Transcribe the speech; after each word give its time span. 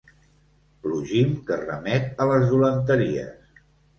Plugim 0.85 1.35
que 1.51 1.59
remet 1.65 2.23
a 2.25 2.27
les 2.31 2.47
dolenteries. 2.53 3.63